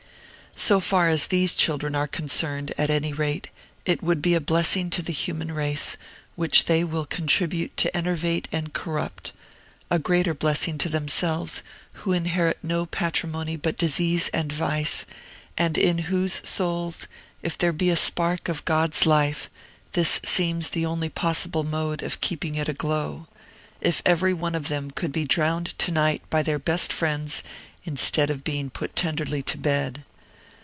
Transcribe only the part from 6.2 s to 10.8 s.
which they will contribute to enervate and corrupt, a greater blessing